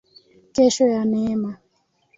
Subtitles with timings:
[0.53, 1.51] Kesho ya neema